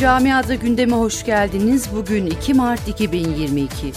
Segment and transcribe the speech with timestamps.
[0.00, 1.88] Camiada gündeme hoş geldiniz.
[1.94, 3.92] Bugün 2 Mart 2022.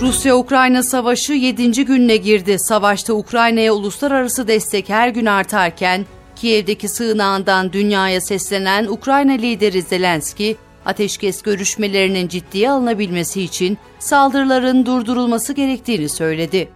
[0.00, 1.84] Rusya-Ukrayna savaşı 7.
[1.84, 2.58] gününe girdi.
[2.58, 10.56] Savaşta Ukrayna'ya uluslararası destek her gün artarken Kiev'deki sığınağından dünyaya seslenen Ukrayna lideri Zelenski,
[10.86, 16.68] ateşkes görüşmelerinin ciddiye alınabilmesi için saldırıların durdurulması gerektiğini söyledi.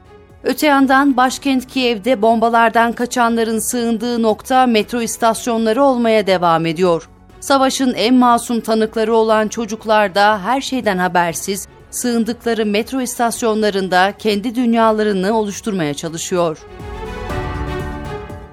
[0.45, 7.09] Öte yandan başkent Kiev'de bombalardan kaçanların sığındığı nokta metro istasyonları olmaya devam ediyor.
[7.41, 15.39] Savaşın en masum tanıkları olan çocuklar da her şeyden habersiz sığındıkları metro istasyonlarında kendi dünyalarını
[15.39, 16.59] oluşturmaya çalışıyor.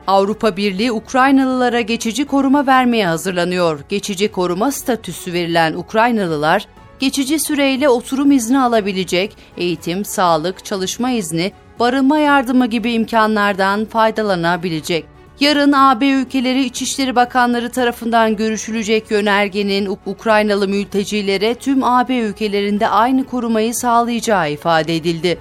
[0.08, 3.80] Avrupa Birliği Ukraynalılara geçici koruma vermeye hazırlanıyor.
[3.90, 6.66] Geçici koruma statüsü verilen Ukraynalılar
[7.00, 15.06] geçici süreyle oturum izni alabilecek, eğitim, sağlık, çalışma izni, barınma yardımı gibi imkanlardan faydalanabilecek.
[15.40, 23.76] Yarın AB ülkeleri İçişleri Bakanları tarafından görüşülecek yönergenin Ukraynalı mültecilere tüm AB ülkelerinde aynı korumayı
[23.76, 25.38] sağlayacağı ifade edildi.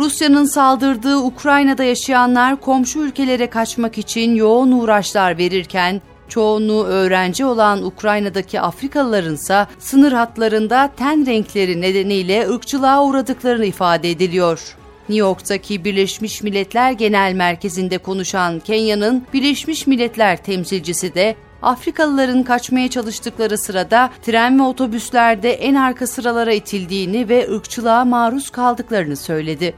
[0.00, 6.00] Rusya'nın saldırdığı Ukrayna'da yaşayanlar komşu ülkelere kaçmak için yoğun uğraşlar verirken
[6.30, 14.76] çoğunluğu öğrenci olan Ukrayna'daki Afrikalıların ise sınır hatlarında ten renkleri nedeniyle ırkçılığa uğradıklarını ifade ediliyor.
[15.08, 23.58] New York'taki Birleşmiş Milletler Genel Merkezi'nde konuşan Kenya'nın Birleşmiş Milletler temsilcisi de Afrikalıların kaçmaya çalıştıkları
[23.58, 29.74] sırada tren ve otobüslerde en arka sıralara itildiğini ve ırkçılığa maruz kaldıklarını söyledi.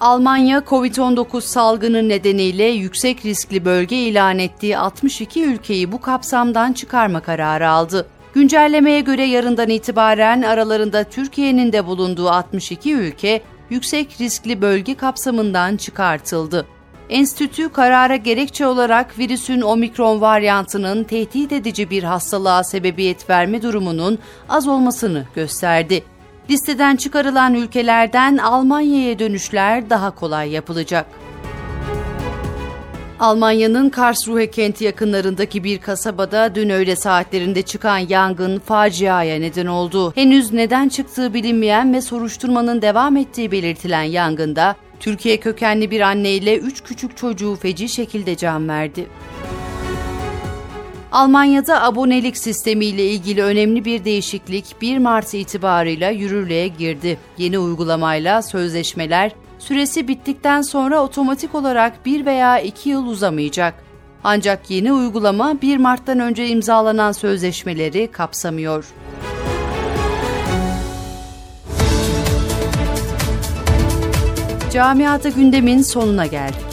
[0.00, 7.68] Almanya COVID-19 salgını nedeniyle yüksek riskli bölge ilan ettiği 62 ülkeyi bu kapsamdan çıkarma kararı
[7.68, 8.06] aldı.
[8.34, 16.66] Güncellemeye göre yarından itibaren aralarında Türkiye'nin de bulunduğu 62 ülke yüksek riskli bölge kapsamından çıkartıldı.
[17.10, 24.18] Enstitü karara gerekçe olarak virüsün omikron varyantının tehdit edici bir hastalığa sebebiyet verme durumunun
[24.48, 26.04] az olmasını gösterdi.
[26.50, 31.06] Listeden çıkarılan ülkelerden Almanya'ya dönüşler daha kolay yapılacak.
[33.20, 40.12] Almanya'nın Karlsruhe kenti yakınlarındaki bir kasabada dün öğle saatlerinde çıkan yangın faciaya neden oldu.
[40.14, 46.58] Henüz neden çıktığı bilinmeyen ve soruşturmanın devam ettiği belirtilen yangında Türkiye kökenli bir anne ile
[46.58, 49.06] üç küçük çocuğu feci şekilde can verdi.
[51.12, 57.18] Almanya'da abonelik sistemi ile ilgili önemli bir değişiklik 1 Mart itibarıyla yürürlüğe girdi.
[57.38, 63.74] Yeni uygulamayla sözleşmeler süresi bittikten sonra otomatik olarak 1 veya 2 yıl uzamayacak.
[64.24, 68.84] Ancak yeni uygulama 1 Mart'tan önce imzalanan sözleşmeleri kapsamıyor.
[74.72, 76.68] Camiata gündemin sonuna geldik.